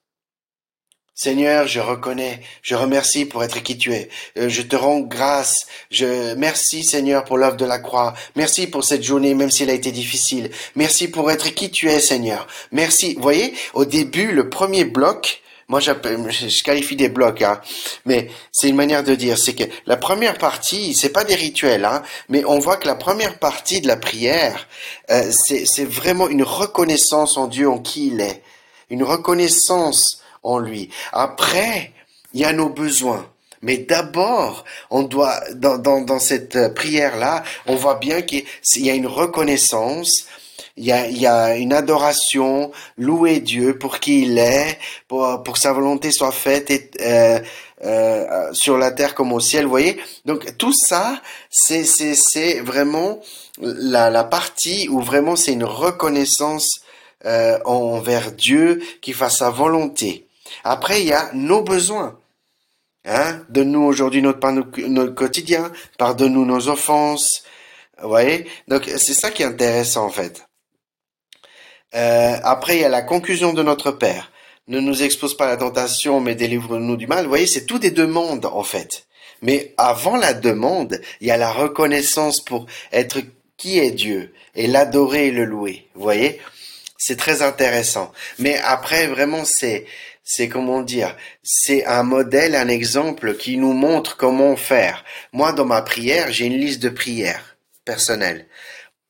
Seigneur, 1.14 1.68
je 1.68 1.80
reconnais, 1.80 2.40
je 2.62 2.74
remercie 2.74 3.26
pour 3.26 3.44
être 3.44 3.62
qui 3.62 3.76
tu 3.76 3.92
es. 3.92 4.08
Euh, 4.38 4.48
je 4.48 4.62
te 4.62 4.74
rends 4.74 5.00
grâce. 5.00 5.66
Je 5.90 6.32
merci 6.34 6.82
Seigneur 6.82 7.24
pour 7.24 7.36
l'œuvre 7.36 7.58
de 7.58 7.66
la 7.66 7.78
croix. 7.78 8.14
Merci 8.36 8.68
pour 8.68 8.84
cette 8.84 9.02
journée, 9.02 9.34
même 9.34 9.50
si 9.50 9.64
elle 9.64 9.70
a 9.70 9.74
été 9.74 9.92
difficile. 9.92 10.50
Merci 10.76 11.08
pour 11.08 11.30
être 11.30 11.50
qui 11.50 11.70
tu 11.70 11.90
es, 11.90 12.00
Seigneur. 12.00 12.46
Merci. 12.72 13.14
Vous 13.16 13.22
voyez, 13.22 13.52
au 13.74 13.84
début, 13.84 14.32
le 14.32 14.48
premier 14.48 14.84
bloc, 14.84 15.42
moi, 15.70 15.78
je 15.78 16.62
qualifie 16.64 16.96
des 16.96 17.08
blocs, 17.08 17.42
hein. 17.42 17.60
mais 18.04 18.28
c'est 18.50 18.68
une 18.68 18.74
manière 18.74 19.04
de 19.04 19.14
dire, 19.14 19.38
c'est 19.38 19.54
que 19.54 19.62
la 19.86 19.96
première 19.96 20.36
partie, 20.36 20.96
c'est 20.96 21.10
pas 21.10 21.22
des 21.22 21.36
rituels, 21.36 21.84
hein, 21.84 22.02
mais 22.28 22.44
on 22.44 22.58
voit 22.58 22.76
que 22.76 22.88
la 22.88 22.96
première 22.96 23.38
partie 23.38 23.80
de 23.80 23.86
la 23.86 23.96
prière, 23.96 24.66
euh, 25.12 25.30
c'est 25.30 25.84
vraiment 25.84 26.28
une 26.28 26.42
reconnaissance 26.42 27.36
en 27.36 27.46
Dieu, 27.46 27.70
en 27.70 27.78
qui 27.78 28.08
il 28.08 28.20
est, 28.20 28.42
une 28.90 29.04
reconnaissance 29.04 30.22
en 30.42 30.58
lui. 30.58 30.90
Après, 31.12 31.92
il 32.34 32.40
y 32.40 32.44
a 32.44 32.52
nos 32.52 32.68
besoins. 32.68 33.30
Mais 33.62 33.76
d'abord, 33.76 34.64
on 34.90 35.04
doit, 35.04 35.38
dans, 35.54 35.78
dans, 35.78 36.00
dans 36.00 36.18
cette 36.18 36.74
prière-là, 36.74 37.44
on 37.66 37.76
voit 37.76 37.96
bien 37.96 38.22
qu'il 38.22 38.44
y 38.74 38.90
a 38.90 38.94
une 38.94 39.06
reconnaissance, 39.06 40.26
il 40.76 40.84
y 40.84 40.92
a, 40.92 41.08
y 41.08 41.26
a 41.26 41.56
une 41.56 41.72
adoration, 41.72 42.72
louer 42.96 43.40
Dieu 43.40 43.78
pour 43.78 43.98
qui 43.98 44.22
il 44.22 44.38
est, 44.38 44.78
pour, 45.08 45.42
pour 45.42 45.58
sa 45.58 45.72
volonté 45.72 46.10
soit 46.10 46.32
faite 46.32 46.70
et, 46.70 46.90
euh, 47.00 47.40
euh, 47.82 48.50
sur 48.52 48.76
la 48.76 48.90
terre 48.90 49.14
comme 49.14 49.32
au 49.32 49.40
ciel, 49.40 49.64
vous 49.64 49.70
voyez. 49.70 49.98
Donc 50.26 50.56
tout 50.58 50.74
ça, 50.74 51.20
c'est 51.50 51.84
c'est 51.84 52.14
c'est 52.14 52.60
vraiment 52.60 53.20
la 53.58 54.10
la 54.10 54.24
partie 54.24 54.88
où 54.90 55.00
vraiment 55.00 55.34
c'est 55.34 55.52
une 55.52 55.64
reconnaissance 55.64 56.82
euh, 57.24 57.58
envers 57.64 58.32
Dieu 58.32 58.82
qui 59.00 59.12
fasse 59.12 59.38
sa 59.38 59.50
volonté. 59.50 60.26
Après, 60.62 61.00
il 61.00 61.08
y 61.08 61.12
a 61.12 61.30
nos 61.32 61.62
besoins. 61.62 62.18
Hein? 63.06 63.40
Donne-nous 63.48 63.82
aujourd'hui 63.82 64.20
notre 64.20 64.40
pain 64.40 64.52
notre 64.52 65.14
quotidien, 65.14 65.72
pardonne-nous 65.96 66.44
nos 66.44 66.68
offenses. 66.68 67.44
Vous 68.02 68.08
voyez 68.08 68.46
Donc 68.68 68.84
c'est 68.96 69.14
ça 69.14 69.30
qui 69.30 69.42
est 69.42 69.46
intéressant 69.46 70.04
en 70.04 70.10
fait. 70.10 70.49
Euh, 71.94 72.36
après, 72.42 72.76
il 72.76 72.80
y 72.80 72.84
a 72.84 72.88
la 72.88 73.02
conclusion 73.02 73.52
de 73.52 73.62
notre 73.62 73.90
Père. 73.90 74.30
Ne 74.68 74.80
nous 74.80 75.02
expose 75.02 75.36
pas 75.36 75.46
la 75.46 75.56
tentation, 75.56 76.20
mais 76.20 76.34
délivre-nous 76.34 76.96
du 76.96 77.06
mal. 77.06 77.24
Vous 77.24 77.30
voyez, 77.30 77.46
c'est 77.46 77.66
tout 77.66 77.78
des 77.78 77.90
demandes, 77.90 78.46
en 78.46 78.62
fait. 78.62 79.06
Mais 79.42 79.74
avant 79.76 80.16
la 80.16 80.34
demande, 80.34 81.00
il 81.20 81.26
y 81.28 81.30
a 81.30 81.36
la 81.36 81.50
reconnaissance 81.50 82.40
pour 82.40 82.66
être 82.92 83.20
qui 83.56 83.78
est 83.78 83.90
Dieu 83.90 84.32
et 84.54 84.66
l'adorer 84.66 85.28
et 85.28 85.32
le 85.32 85.44
louer. 85.44 85.88
Vous 85.94 86.02
voyez? 86.02 86.40
C'est 86.96 87.16
très 87.16 87.42
intéressant. 87.42 88.12
Mais 88.38 88.58
après, 88.58 89.06
vraiment, 89.06 89.44
c'est, 89.44 89.86
c'est 90.22 90.48
comment 90.48 90.82
dire, 90.82 91.16
c'est 91.42 91.84
un 91.86 92.02
modèle, 92.02 92.54
un 92.54 92.68
exemple 92.68 93.36
qui 93.36 93.56
nous 93.56 93.72
montre 93.72 94.16
comment 94.16 94.54
faire. 94.56 95.04
Moi, 95.32 95.52
dans 95.52 95.64
ma 95.64 95.82
prière, 95.82 96.30
j'ai 96.30 96.46
une 96.46 96.58
liste 96.58 96.82
de 96.82 96.90
prières 96.90 97.56
personnelles. 97.84 98.46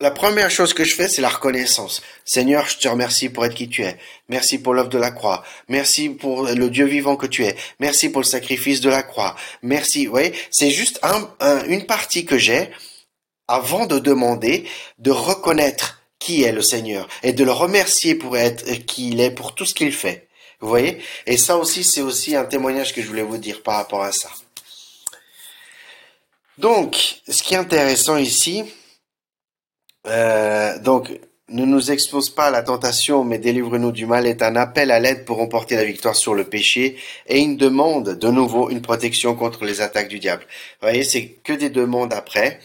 La 0.00 0.10
première 0.10 0.50
chose 0.50 0.72
que 0.72 0.84
je 0.84 0.94
fais, 0.94 1.08
c'est 1.08 1.20
la 1.20 1.28
reconnaissance. 1.28 2.02
Seigneur, 2.24 2.66
je 2.68 2.78
te 2.78 2.88
remercie 2.88 3.28
pour 3.28 3.44
être 3.44 3.54
qui 3.54 3.68
tu 3.68 3.82
es. 3.82 3.98
Merci 4.28 4.58
pour 4.58 4.72
l'œuvre 4.72 4.88
de 4.88 4.98
la 4.98 5.10
croix. 5.10 5.44
Merci 5.68 6.08
pour 6.08 6.44
le 6.44 6.70
Dieu 6.70 6.86
vivant 6.86 7.16
que 7.16 7.26
tu 7.26 7.44
es. 7.44 7.54
Merci 7.80 8.08
pour 8.08 8.22
le 8.22 8.26
sacrifice 8.26 8.80
de 8.80 8.88
la 8.88 9.02
croix. 9.02 9.36
Merci. 9.62 10.06
Vous 10.06 10.12
voyez, 10.12 10.32
c'est 10.50 10.70
juste 10.70 11.00
une 11.68 11.84
partie 11.84 12.24
que 12.24 12.38
j'ai 12.38 12.70
avant 13.46 13.86
de 13.86 13.98
demander 13.98 14.64
de 14.98 15.10
reconnaître 15.10 16.00
qui 16.18 16.44
est 16.44 16.52
le 16.52 16.62
Seigneur 16.62 17.06
et 17.22 17.32
de 17.32 17.44
le 17.44 17.52
remercier 17.52 18.14
pour 18.14 18.36
être 18.38 18.64
qui 18.86 19.10
il 19.10 19.20
est 19.20 19.30
pour 19.30 19.54
tout 19.54 19.66
ce 19.66 19.74
qu'il 19.74 19.92
fait. 19.92 20.28
Vous 20.60 20.68
voyez? 20.68 20.98
Et 21.26 21.36
ça 21.36 21.56
aussi, 21.56 21.84
c'est 21.84 22.02
aussi 22.02 22.36
un 22.36 22.44
témoignage 22.44 22.94
que 22.94 23.02
je 23.02 23.06
voulais 23.06 23.22
vous 23.22 23.38
dire 23.38 23.62
par 23.62 23.76
rapport 23.76 24.02
à 24.02 24.12
ça. 24.12 24.30
Donc, 26.58 27.20
ce 27.26 27.42
qui 27.42 27.54
est 27.54 27.58
intéressant 27.58 28.18
ici, 28.18 28.64
euh, 30.06 30.78
donc, 30.78 31.10
ne 31.50 31.64
nous 31.64 31.90
expose 31.90 32.30
pas 32.30 32.46
à 32.46 32.50
la 32.50 32.62
tentation, 32.62 33.24
mais 33.24 33.38
délivre-nous 33.38 33.90
du 33.90 34.06
mal 34.06 34.26
est 34.26 34.42
un 34.42 34.54
appel 34.54 34.90
à 34.92 35.00
l'aide 35.00 35.24
pour 35.24 35.38
remporter 35.38 35.74
la 35.74 35.84
victoire 35.84 36.14
sur 36.14 36.34
le 36.34 36.44
péché 36.44 36.96
et 37.26 37.40
une 37.40 37.56
demande, 37.56 38.16
de 38.18 38.28
nouveau, 38.30 38.70
une 38.70 38.82
protection 38.82 39.34
contre 39.34 39.64
les 39.64 39.80
attaques 39.80 40.08
du 40.08 40.20
diable. 40.20 40.44
Vous 40.80 40.86
voyez, 40.86 41.02
c'est 41.02 41.26
que 41.26 41.52
des 41.52 41.70
demandes 41.70 42.12
après. 42.12 42.60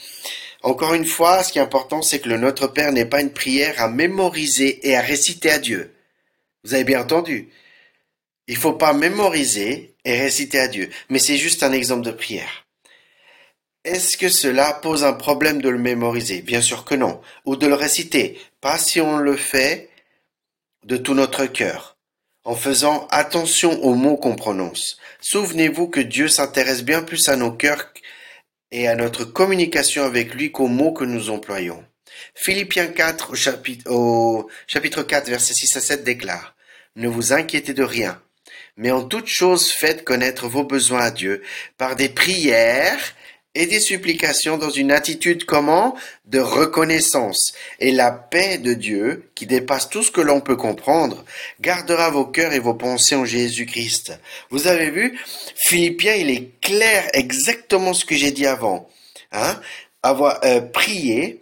Encore 0.62 0.94
une 0.94 1.06
fois, 1.06 1.44
ce 1.44 1.52
qui 1.52 1.60
est 1.60 1.64
important, 1.64 2.02
c'est 2.02 2.20
que 2.20 2.30
le 2.30 2.38
Notre 2.38 2.68
Père 2.68 2.92
n'est 2.92 3.06
pas 3.06 3.22
une 3.22 3.34
prière 3.34 3.82
à 3.82 3.88
mémoriser 3.88 4.88
et 4.88 4.96
à 4.96 5.02
réciter 5.02 5.50
à 5.50 5.60
Dieu. 5.60 5.92
Vous 6.64 6.74
avez 6.74 6.84
bien 6.84 7.02
entendu. 7.02 7.50
Il 8.48 8.58
faut 8.58 8.74
pas 8.74 8.94
mémoriser 8.94 9.96
et 10.06 10.20
réciter 10.20 10.60
à 10.60 10.68
Dieu, 10.68 10.90
mais 11.10 11.20
c'est 11.20 11.38
juste 11.38 11.64
un 11.64 11.72
exemple 11.72 12.04
de 12.04 12.12
prière. 12.12 12.65
Est-ce 13.86 14.18
que 14.18 14.30
cela 14.30 14.74
pose 14.74 15.04
un 15.04 15.14
problème 15.14 15.62
de 15.62 15.70
le 15.70 15.78
mémoriser? 15.78 16.42
Bien 16.42 16.62
sûr 16.62 16.86
que 16.86 16.96
non. 16.96 17.22
Ou 17.46 17.56
de 17.56 17.68
le 17.68 17.76
réciter. 17.76 18.42
Pas 18.60 18.80
si 18.80 19.00
on 19.00 19.18
le 19.18 19.36
fait 19.36 19.90
de 20.86 20.98
tout 20.98 21.14
notre 21.14 21.46
cœur, 21.46 21.96
en 22.46 22.56
faisant 22.56 23.08
attention 23.12 23.84
aux 23.84 23.94
mots 23.94 24.18
qu'on 24.18 24.36
prononce. 24.36 24.98
Souvenez-vous 25.22 25.88
que 25.88 26.00
Dieu 26.00 26.28
s'intéresse 26.28 26.84
bien 26.84 27.04
plus 27.04 27.30
à 27.30 27.36
nos 27.36 27.52
cœurs 27.52 27.94
et 28.72 28.88
à 28.88 28.96
notre 28.96 29.24
communication 29.24 30.04
avec 30.04 30.34
lui 30.34 30.52
qu'aux 30.52 30.68
mots 30.68 30.94
que 30.94 31.04
nous 31.04 31.30
employons. 31.30 31.84
Philippiens 32.34 32.88
4 32.88 33.32
au 33.32 33.36
chapitre, 33.36 33.92
au 33.92 34.50
chapitre 34.66 35.04
4 35.04 35.30
verset 35.30 35.54
6 35.54 35.78
à 35.78 35.82
7 35.82 36.04
déclare 36.04 36.56
Ne 36.96 37.08
vous 37.08 37.34
inquiétez 37.34 37.74
de 37.74 37.84
rien, 37.84 38.20
mais 38.78 38.90
en 38.90 39.04
toute 39.04 39.28
chose 39.28 39.72
faites 39.72 40.04
connaître 40.04 40.48
vos 40.48 40.64
besoins 40.64 41.02
à 41.02 41.12
Dieu 41.12 41.44
par 41.78 41.96
des 41.96 42.10
prières 42.10 43.14
et 43.56 43.66
des 43.66 43.80
supplications 43.80 44.58
dans 44.58 44.70
une 44.70 44.92
attitude 44.92 45.46
comment? 45.46 45.96
De 46.26 46.40
reconnaissance. 46.40 47.54
Et 47.80 47.92
la 47.92 48.12
paix 48.12 48.58
de 48.58 48.74
Dieu, 48.74 49.32
qui 49.34 49.46
dépasse 49.46 49.90
tout 49.90 50.04
ce 50.04 50.12
que 50.12 50.22
l'on 50.22 50.42
peut 50.42 50.58
comprendre, 50.58 51.24
gardera 51.62 52.10
vos 52.10 52.26
cœurs 52.26 52.54
et 52.54 52.60
vos 52.60 52.74
pensées 52.74 53.16
en 53.16 53.26
Jésus-Christ. 53.26 54.12
Vous 54.50 54.68
avez 54.68 54.92
vu, 54.92 55.18
Philippiens, 55.56 56.16
il 56.16 56.30
est 56.30 56.60
clair 56.60 57.10
exactement 57.14 57.94
ce 57.94 58.06
que 58.06 58.16
j'ai 58.16 58.32
dit 58.32 58.46
avant. 58.46 58.90
Hein? 59.32 59.60
Avoir 60.04 60.44
euh, 60.44 60.60
prié, 60.62 61.42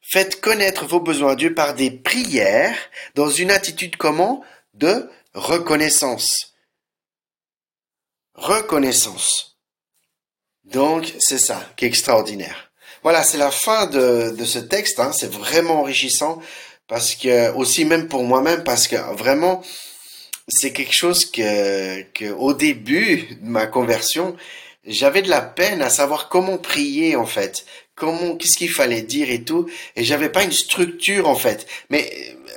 faites 0.00 0.40
connaître 0.40 0.86
vos 0.86 1.00
besoins 1.00 1.32
à 1.32 1.36
Dieu 1.36 1.54
par 1.54 1.74
des 1.74 1.90
prières 1.90 2.76
dans 3.14 3.30
une 3.30 3.50
attitude 3.50 3.96
comment? 3.96 4.42
De 4.72 5.08
reconnaissance. 5.34 6.54
Reconnaissance. 8.34 9.53
Donc, 10.64 11.14
c'est 11.18 11.38
ça 11.38 11.62
qui 11.76 11.84
est 11.84 11.88
extraordinaire. 11.88 12.70
Voilà, 13.02 13.22
c'est 13.22 13.38
la 13.38 13.50
fin 13.50 13.86
de, 13.86 14.34
de 14.36 14.44
ce 14.44 14.58
texte. 14.58 14.98
Hein. 14.98 15.12
C'est 15.12 15.30
vraiment 15.30 15.80
enrichissant 15.80 16.40
parce 16.86 17.14
que 17.14 17.52
aussi 17.52 17.84
même 17.84 18.08
pour 18.08 18.24
moi-même 18.24 18.64
parce 18.64 18.88
que 18.88 18.96
vraiment 19.14 19.62
c'est 20.48 20.72
quelque 20.72 20.94
chose 20.94 21.24
que, 21.24 22.02
que 22.12 22.30
au 22.32 22.52
début 22.52 23.38
de 23.40 23.48
ma 23.48 23.66
conversion 23.66 24.36
j'avais 24.86 25.22
de 25.22 25.30
la 25.30 25.40
peine 25.40 25.80
à 25.80 25.88
savoir 25.88 26.28
comment 26.28 26.58
prier 26.58 27.16
en 27.16 27.26
fait 27.26 27.64
comment 27.94 28.36
qu'est-ce 28.36 28.56
qu'il 28.58 28.70
fallait 28.70 29.02
dire 29.02 29.30
et 29.30 29.42
tout. 29.42 29.68
Et 29.96 30.04
j'avais 30.04 30.28
pas 30.28 30.44
une 30.44 30.52
structure 30.52 31.28
en 31.28 31.34
fait. 31.34 31.66
Mais 31.90 32.10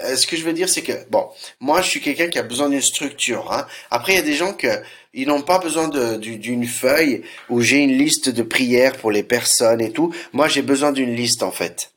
euh, 0.03 0.15
ce 0.15 0.27
que 0.27 0.35
je 0.35 0.43
veux 0.43 0.53
dire 0.53 0.69
c'est 0.69 0.81
que 0.81 0.93
bon 1.09 1.27
moi 1.59 1.81
je 1.81 1.89
suis 1.89 2.01
quelqu'un 2.01 2.27
qui 2.27 2.39
a 2.39 2.43
besoin 2.43 2.69
d'une 2.69 2.81
structure 2.81 3.51
hein. 3.51 3.65
après 3.89 4.13
il 4.13 4.15
y 4.15 4.19
a 4.19 4.23
des 4.23 4.35
gens 4.35 4.53
que 4.53 4.67
ils 5.13 5.27
n'ont 5.27 5.41
pas 5.41 5.57
besoin 5.57 5.87
d'une 5.87 6.67
feuille 6.67 7.23
où 7.49 7.61
j'ai 7.61 7.77
une 7.77 7.97
liste 7.97 8.29
de 8.29 8.43
prières 8.43 8.97
pour 8.97 9.09
les 9.09 9.23
personnes 9.23 9.81
et 9.81 9.91
tout. 9.91 10.13
Moi 10.31 10.47
j'ai 10.47 10.61
besoin 10.61 10.91
d'une 10.91 11.15
liste 11.15 11.41
en 11.41 11.51
fait. 11.51 11.91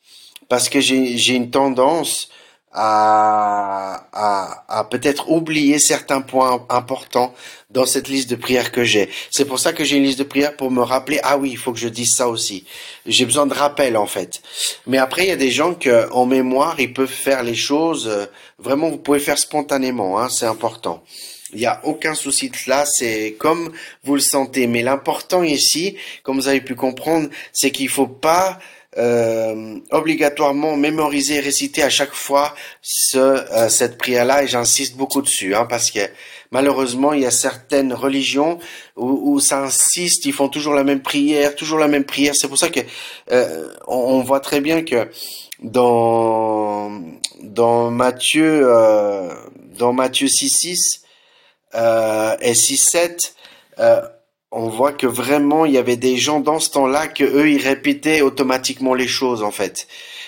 Parce 0.49 0.69
que 0.71 0.81
j'ai 0.81 1.35
une 1.35 1.51
tendance 1.51 2.31
à, 2.73 4.07
à, 4.12 4.65
à 4.69 4.85
peut-être 4.85 5.31
oublier 5.31 5.79
certains 5.79 6.21
points 6.21 6.65
importants 6.69 7.35
dans 7.71 7.87
cette 7.87 8.09
liste 8.09 8.31
de 8.31 8.37
prières 8.37 8.71
que 8.71 8.85
j'ai. 8.85 9.11
C'est 9.31 9.45
pour 9.45 9.59
ça 9.59 9.73
que 9.73 9.85
j'ai 9.85 9.97
une 9.97 10.05
liste 10.05 10.19
de 10.19 10.25
prières 10.25 10.57
pour 10.57 10.71
me 10.71 10.83
rappeler, 10.83 11.21
ah 11.23 11.37
oui, 11.37 11.50
il 11.53 11.57
faut 11.57 11.73
que 11.73 11.79
je 11.79 11.89
dise 11.89 12.15
ça 12.15 12.29
aussi. 12.29 12.65
J'ai 13.07 13.25
besoin 13.25 13.47
de 13.47 13.55
rappel, 13.55 13.97
en 13.97 14.07
fait. 14.07 14.41
Mais 14.87 14.99
après, 14.99 15.25
il 15.25 15.29
y 15.29 15.33
a 15.33 15.37
des 15.37 15.50
gens 15.50 15.75
que, 15.75 16.11
en 16.12 16.27
mémoire, 16.27 16.79
ils 16.79 16.93
peuvent 16.93 17.09
faire 17.09 17.43
les 17.43 17.55
choses, 17.55 18.09
euh, 18.09 18.27
vraiment, 18.59 18.89
vous 18.89 18.99
pouvez 18.99 19.21
faire 19.21 19.39
spontanément, 19.39 20.21
hein, 20.21 20.29
c'est 20.29 20.47
important. 20.47 21.03
Il 21.53 21.59
n'y 21.59 21.67
a 21.67 21.81
aucun 21.85 22.15
souci 22.15 22.49
de 22.50 22.57
cela, 22.57 22.85
c'est 22.87 23.35
comme 23.39 23.73
vous 24.05 24.15
le 24.15 24.21
sentez. 24.21 24.69
Mais 24.69 24.83
l'important 24.83 25.43
ici, 25.43 25.97
comme 26.23 26.37
vous 26.37 26.47
avez 26.47 26.61
pu 26.61 26.77
comprendre, 26.77 27.29
c'est 27.53 27.73
qu'il 27.73 27.89
faut 27.89 28.07
pas 28.07 28.61
obligatoirement 28.97 30.77
mémoriser 30.77 31.37
et 31.37 31.41
réciter 31.41 31.83
à 31.83 31.91
chaque 31.91 32.13
fois 32.13 32.55
ce, 32.83 33.19
euh, 33.19 33.69
cette 33.69 33.99
prière-là, 33.99 34.43
et 34.43 34.49
j'insiste 34.49 34.97
beaucoup 34.97 35.23
dessus, 35.23 35.55
hein, 35.55 35.67
parce 35.69 35.91
que 35.91 36.01
malheureusement, 36.51 37.13
il 37.13 37.23
y 37.23 37.27
a 37.27 37.31
certaines 37.31 37.93
religions 37.93 38.59
où, 38.97 39.33
où, 39.33 39.41
ça 39.41 39.63
insiste, 39.63 40.25
ils 40.25 40.33
font 40.33 40.49
toujours 40.49 40.75
la 40.75 40.85
même 40.85 41.03
prière, 41.03 41.55
toujours 41.55 41.79
la 41.79 41.89
même 41.89 42.05
prière. 42.05 42.35
C'est 42.35 42.49
pour 42.49 42.59
ça 42.59 42.69
que 42.69 42.81
euh, 43.31 43.73
on, 43.87 44.21
voit 44.23 44.41
très 44.41 44.61
bien 44.61 44.83
que 44.83 45.09
dans 45.63 47.03
dans 47.43 47.91
Matthieu 47.91 48.63
euh, 48.65 49.33
dans 49.79 49.93
Matthieu 49.93 50.29
6 50.29 51.03
euh, 51.75 52.37
et 52.41 52.55
6 52.55 52.77
7 52.77 53.35
euh, 53.79 54.01
on 54.52 54.69
voit 54.69 54.92
que 54.92 55.07
vraiment 55.07 55.64
il 55.64 55.73
y 55.73 55.78
avait 55.78 55.97
des 55.97 56.16
gens 56.16 56.40
dans 56.40 56.59
ce 56.59 56.71
temps-là 56.71 57.07
que 57.07 57.25
eux 57.25 57.50
ils 57.50 57.62
répétaient 57.62 58.21
automatiquement 58.21 58.95
les 58.95 59.09
choses 59.09 59.42
en 59.42 59.50
fait. 59.50 59.87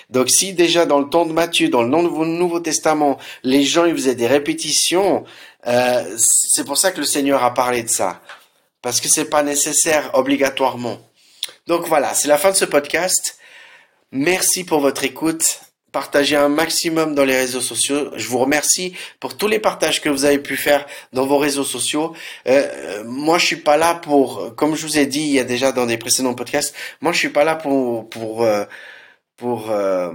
Donc 0.09 0.29
si 0.29 0.53
déjà 0.53 0.85
dans 0.85 0.99
le 0.99 1.09
temps 1.09 1.25
de 1.25 1.33
Matthieu, 1.33 1.69
dans 1.69 1.81
le 1.81 1.89
Nouveau, 1.89 2.59
Testament, 2.59 3.17
les 3.43 3.63
gens 3.63 3.85
ils 3.85 3.93
faisaient 3.93 4.15
des 4.15 4.27
répétitions, 4.27 5.25
euh, 5.67 6.03
c'est 6.17 6.65
pour 6.65 6.77
ça 6.77 6.91
que 6.91 6.99
le 6.99 7.05
Seigneur 7.05 7.43
a 7.43 7.53
parlé 7.53 7.83
de 7.83 7.89
ça, 7.89 8.21
parce 8.81 9.01
que 9.01 9.09
c'est 9.09 9.29
pas 9.29 9.43
nécessaire 9.43 10.11
obligatoirement. 10.13 10.99
Donc 11.67 11.87
voilà, 11.87 12.13
c'est 12.13 12.27
la 12.27 12.37
fin 12.37 12.51
de 12.51 12.55
ce 12.55 12.65
podcast. 12.65 13.37
Merci 14.11 14.63
pour 14.63 14.79
votre 14.79 15.03
écoute 15.03 15.62
partagez 15.93 16.35
un 16.35 16.49
maximum 16.49 17.15
dans 17.15 17.23
les 17.23 17.37
réseaux 17.37 17.61
sociaux. 17.61 18.11
Je 18.15 18.27
vous 18.27 18.39
remercie 18.39 18.93
pour 19.21 19.37
tous 19.37 19.47
les 19.47 19.59
partages 19.59 20.01
que 20.01 20.09
vous 20.09 20.25
avez 20.25 20.39
pu 20.39 20.57
faire 20.57 20.85
dans 21.13 21.25
vos 21.25 21.37
réseaux 21.37 21.63
sociaux. 21.63 22.13
Euh, 22.47 23.03
moi, 23.05 23.37
je 23.37 23.45
suis 23.45 23.55
pas 23.55 23.77
là 23.77 23.93
pour, 23.93 24.55
comme 24.55 24.75
je 24.75 24.85
vous 24.85 24.97
ai 24.97 25.05
dit 25.05 25.21
il 25.21 25.31
y 25.31 25.39
a 25.39 25.45
déjà 25.45 25.71
dans 25.71 25.85
des 25.85 25.97
précédents 25.97 26.33
podcasts, 26.33 26.75
moi 26.99 27.13
je 27.13 27.19
suis 27.19 27.29
pas 27.29 27.45
là 27.45 27.55
pour 27.55 28.09
pour 28.09 28.43
euh, 28.43 28.65
pour 29.37 29.69
euh, 29.69 30.11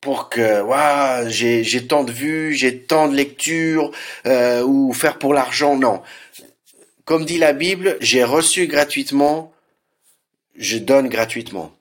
pour 0.00 0.28
que 0.28 0.60
ouais, 0.60 1.30
j'ai 1.30 1.64
j'ai 1.64 1.86
tant 1.86 2.04
de 2.04 2.12
vues, 2.12 2.54
j'ai 2.54 2.78
tant 2.78 3.08
de 3.08 3.16
lectures 3.16 3.90
euh, 4.26 4.62
ou 4.62 4.92
faire 4.92 5.18
pour 5.18 5.32
l'argent. 5.34 5.76
Non. 5.76 6.02
Comme 7.06 7.24
dit 7.24 7.38
la 7.38 7.54
Bible, 7.54 7.96
j'ai 8.00 8.22
reçu 8.22 8.66
gratuitement, 8.66 9.50
je 10.56 10.76
donne 10.76 11.08
gratuitement. 11.08 11.72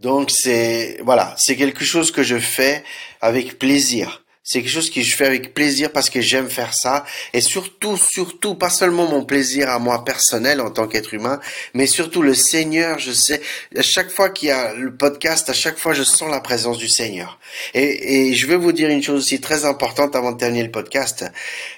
Donc 0.00 0.30
c'est 0.30 0.98
voilà, 1.02 1.34
c'est 1.36 1.56
quelque 1.56 1.84
chose 1.84 2.10
que 2.10 2.22
je 2.22 2.38
fais 2.38 2.82
avec 3.20 3.58
plaisir. 3.58 4.19
C'est 4.52 4.62
quelque 4.62 4.72
chose 4.72 4.90
que 4.90 5.00
je 5.00 5.14
fais 5.14 5.26
avec 5.26 5.54
plaisir 5.54 5.92
parce 5.92 6.10
que 6.10 6.20
j'aime 6.20 6.50
faire 6.50 6.74
ça. 6.74 7.04
Et 7.32 7.40
surtout, 7.40 7.96
surtout, 7.96 8.56
pas 8.56 8.68
seulement 8.68 9.06
mon 9.06 9.24
plaisir 9.24 9.70
à 9.70 9.78
moi 9.78 10.04
personnel 10.04 10.60
en 10.60 10.70
tant 10.70 10.88
qu'être 10.88 11.14
humain, 11.14 11.38
mais 11.72 11.86
surtout 11.86 12.20
le 12.20 12.34
Seigneur, 12.34 12.98
je 12.98 13.12
sais, 13.12 13.40
à 13.76 13.82
chaque 13.82 14.10
fois 14.10 14.28
qu'il 14.28 14.48
y 14.48 14.50
a 14.50 14.74
le 14.74 14.92
podcast, 14.92 15.48
à 15.50 15.52
chaque 15.52 15.78
fois 15.78 15.92
je 15.92 16.02
sens 16.02 16.28
la 16.28 16.40
présence 16.40 16.78
du 16.78 16.88
Seigneur. 16.88 17.38
Et, 17.74 18.30
et 18.30 18.34
je 18.34 18.48
veux 18.48 18.56
vous 18.56 18.72
dire 18.72 18.88
une 18.88 19.04
chose 19.04 19.22
aussi 19.22 19.40
très 19.40 19.64
importante 19.64 20.16
avant 20.16 20.32
de 20.32 20.38
terminer 20.38 20.64
le 20.64 20.72
podcast. 20.72 21.24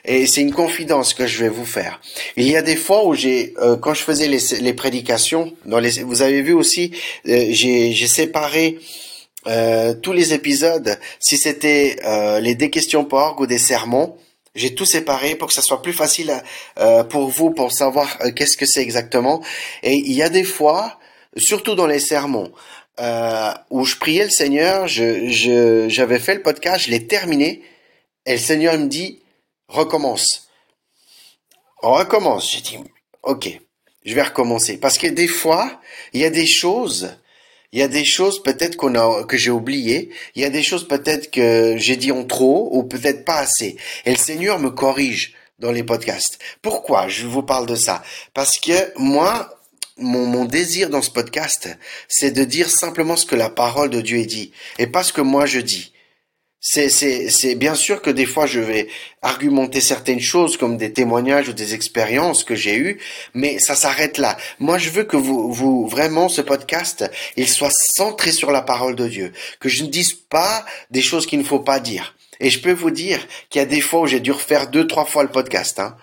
Et 0.06 0.26
c'est 0.26 0.40
une 0.40 0.54
confidence 0.54 1.12
que 1.12 1.26
je 1.26 1.44
vais 1.44 1.50
vous 1.50 1.66
faire. 1.66 2.00
Il 2.38 2.48
y 2.48 2.56
a 2.56 2.62
des 2.62 2.76
fois 2.76 3.06
où 3.06 3.12
j'ai, 3.12 3.52
euh, 3.60 3.76
quand 3.76 3.92
je 3.92 4.02
faisais 4.02 4.28
les, 4.28 4.40
les 4.62 4.72
prédications, 4.72 5.54
dans 5.66 5.78
les, 5.78 6.02
vous 6.04 6.22
avez 6.22 6.40
vu 6.40 6.54
aussi, 6.54 6.92
euh, 7.28 7.48
j'ai 7.50 8.06
séparé 8.06 8.78
euh, 9.46 9.94
tous 9.94 10.12
les 10.12 10.34
épisodes, 10.34 10.98
si 11.20 11.36
c'était 11.36 11.96
euh, 12.04 12.40
les 12.40 12.54
des 12.54 12.70
questions 12.70 13.06
org 13.10 13.40
ou 13.40 13.46
des 13.46 13.58
sermons, 13.58 14.16
j'ai 14.54 14.74
tout 14.74 14.84
séparé 14.84 15.34
pour 15.34 15.48
que 15.48 15.54
ça 15.54 15.62
soit 15.62 15.82
plus 15.82 15.92
facile 15.94 16.42
euh, 16.78 17.04
pour 17.04 17.28
vous 17.28 17.50
pour 17.50 17.72
savoir 17.72 18.18
qu'est-ce 18.36 18.56
que 18.56 18.66
c'est 18.66 18.82
exactement. 18.82 19.42
Et 19.82 19.94
il 19.94 20.12
y 20.12 20.22
a 20.22 20.28
des 20.28 20.44
fois, 20.44 20.98
surtout 21.36 21.74
dans 21.74 21.86
les 21.86 22.00
sermons, 22.00 22.52
euh, 23.00 23.52
où 23.70 23.84
je 23.84 23.96
priais 23.96 24.24
le 24.24 24.30
Seigneur, 24.30 24.86
je, 24.86 25.28
je, 25.28 25.88
j'avais 25.88 26.18
fait 26.18 26.34
le 26.34 26.42
podcast, 26.42 26.84
je 26.84 26.90
l'ai 26.90 27.06
terminé, 27.06 27.62
et 28.26 28.32
le 28.32 28.38
Seigneur 28.38 28.78
me 28.78 28.86
dit, 28.86 29.20
recommence. 29.68 30.48
Recommence. 31.78 32.52
J'ai 32.52 32.60
dit, 32.60 32.78
ok, 33.22 33.48
je 34.04 34.14
vais 34.14 34.22
recommencer. 34.22 34.76
Parce 34.76 34.98
que 34.98 35.06
des 35.06 35.26
fois, 35.26 35.80
il 36.12 36.20
y 36.20 36.24
a 36.24 36.30
des 36.30 36.46
choses, 36.46 37.16
il 37.72 37.78
y 37.78 37.82
a 37.82 37.88
des 37.88 38.04
choses 38.04 38.42
peut-être 38.42 38.76
qu'on 38.76 38.94
a, 38.94 39.24
que 39.24 39.36
j'ai 39.36 39.50
oubliées, 39.50 40.10
il 40.34 40.42
y 40.42 40.44
a 40.44 40.50
des 40.50 40.62
choses 40.62 40.86
peut-être 40.86 41.30
que 41.30 41.74
j'ai 41.78 41.96
dit 41.96 42.12
en 42.12 42.24
trop, 42.24 42.68
ou 42.72 42.84
peut-être 42.84 43.24
pas 43.24 43.38
assez. 43.38 43.76
Et 44.04 44.10
le 44.10 44.16
Seigneur 44.16 44.58
me 44.58 44.70
corrige 44.70 45.34
dans 45.58 45.72
les 45.72 45.82
podcasts. 45.82 46.38
Pourquoi 46.60 47.08
je 47.08 47.26
vous 47.26 47.42
parle 47.42 47.66
de 47.66 47.74
ça? 47.74 48.02
Parce 48.34 48.58
que 48.58 48.92
moi, 48.98 49.58
mon, 49.96 50.26
mon 50.26 50.44
désir 50.44 50.90
dans 50.90 51.02
ce 51.02 51.10
podcast, 51.10 51.68
c'est 52.08 52.32
de 52.32 52.44
dire 52.44 52.68
simplement 52.68 53.16
ce 53.16 53.26
que 53.26 53.36
la 53.36 53.48
parole 53.50 53.90
de 53.90 54.00
Dieu 54.00 54.18
est 54.18 54.26
dit, 54.26 54.52
et 54.78 54.86
pas 54.86 55.02
ce 55.02 55.12
que 55.12 55.22
moi 55.22 55.46
je 55.46 55.60
dis. 55.60 55.92
C'est, 56.64 56.90
c'est, 56.90 57.28
c'est 57.28 57.56
bien 57.56 57.74
sûr 57.74 58.00
que 58.02 58.08
des 58.08 58.24
fois 58.24 58.46
je 58.46 58.60
vais 58.60 58.86
argumenter 59.20 59.80
certaines 59.80 60.20
choses 60.20 60.56
comme 60.56 60.76
des 60.76 60.92
témoignages 60.92 61.48
ou 61.48 61.52
des 61.52 61.74
expériences 61.74 62.44
que 62.44 62.54
j'ai 62.54 62.76
eues, 62.76 62.98
mais 63.34 63.58
ça 63.58 63.74
s'arrête 63.74 64.16
là. 64.16 64.36
Moi, 64.60 64.78
je 64.78 64.90
veux 64.90 65.02
que 65.02 65.16
vous, 65.16 65.52
vous, 65.52 65.88
vraiment, 65.88 66.28
ce 66.28 66.40
podcast, 66.40 67.04
il 67.36 67.48
soit 67.48 67.72
centré 67.72 68.30
sur 68.30 68.52
la 68.52 68.62
parole 68.62 68.94
de 68.94 69.08
Dieu. 69.08 69.32
Que 69.58 69.68
je 69.68 69.82
ne 69.82 69.88
dise 69.88 70.12
pas 70.12 70.64
des 70.92 71.02
choses 71.02 71.26
qu'il 71.26 71.40
ne 71.40 71.44
faut 71.44 71.58
pas 71.58 71.80
dire. 71.80 72.14
Et 72.38 72.48
je 72.48 72.60
peux 72.60 72.72
vous 72.72 72.92
dire 72.92 73.26
qu'il 73.50 73.58
y 73.58 73.62
a 73.64 73.66
des 73.66 73.80
fois 73.80 74.02
où 74.02 74.06
j'ai 74.06 74.20
dû 74.20 74.30
refaire 74.30 74.70
deux, 74.70 74.86
trois 74.86 75.04
fois 75.04 75.24
le 75.24 75.30
podcast, 75.30 75.80
hein. 75.80 75.96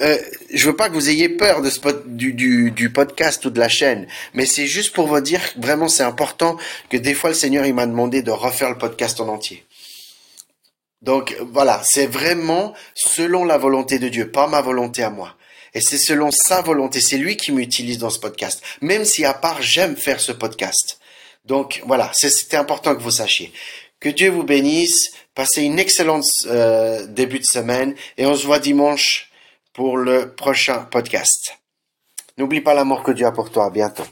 Euh, 0.00 0.18
je 0.52 0.66
veux 0.66 0.74
pas 0.74 0.88
que 0.88 0.94
vous 0.94 1.10
ayez 1.10 1.28
peur 1.28 1.62
de 1.62 1.70
ce 1.70 1.78
du, 2.06 2.32
du, 2.32 2.72
du, 2.72 2.90
podcast 2.90 3.44
ou 3.44 3.50
de 3.50 3.60
la 3.60 3.68
chaîne, 3.68 4.08
mais 4.34 4.44
c'est 4.44 4.66
juste 4.66 4.92
pour 4.92 5.06
vous 5.06 5.20
dire 5.20 5.40
vraiment 5.58 5.86
c'est 5.86 6.02
important 6.02 6.56
que 6.90 6.96
des 6.96 7.14
fois 7.14 7.30
le 7.30 7.36
Seigneur 7.36 7.64
il 7.66 7.72
m'a 7.72 7.86
demandé 7.86 8.20
de 8.20 8.32
refaire 8.32 8.68
le 8.68 8.78
podcast 8.78 9.20
en 9.20 9.28
entier. 9.28 9.64
Donc 11.02 11.36
voilà, 11.52 11.82
c'est 11.84 12.06
vraiment 12.06 12.74
selon 12.94 13.44
la 13.44 13.58
volonté 13.58 13.98
de 13.98 14.08
Dieu, 14.08 14.30
pas 14.30 14.46
ma 14.46 14.60
volonté 14.60 15.02
à 15.02 15.10
moi. 15.10 15.36
Et 15.74 15.80
c'est 15.80 15.98
selon 15.98 16.30
sa 16.30 16.62
volonté, 16.62 17.00
c'est 17.00 17.18
lui 17.18 17.36
qui 17.36 17.52
m'utilise 17.52 17.98
dans 17.98 18.10
ce 18.10 18.18
podcast, 18.18 18.62
même 18.80 19.04
si 19.04 19.24
à 19.24 19.34
part 19.34 19.60
j'aime 19.60 19.96
faire 19.96 20.20
ce 20.20 20.32
podcast. 20.32 20.98
Donc 21.44 21.82
voilà, 21.86 22.10
c'était 22.14 22.56
important 22.56 22.94
que 22.94 23.02
vous 23.02 23.10
sachiez. 23.10 23.52
Que 24.00 24.08
Dieu 24.08 24.30
vous 24.30 24.42
bénisse, 24.42 25.12
passez 25.34 25.62
une 25.62 25.78
excellente 25.78 26.26
euh, 26.46 27.06
début 27.06 27.38
de 27.38 27.44
semaine 27.44 27.94
et 28.16 28.26
on 28.26 28.34
se 28.34 28.46
voit 28.46 28.58
dimanche 28.58 29.30
pour 29.72 29.96
le 29.96 30.34
prochain 30.34 30.80
podcast. 30.90 31.56
N'oublie 32.38 32.60
pas 32.60 32.74
l'amour 32.74 33.02
que 33.02 33.12
Dieu 33.12 33.26
a 33.26 33.32
pour 33.32 33.50
toi. 33.50 33.66
À 33.66 33.70
bientôt. 33.70 34.04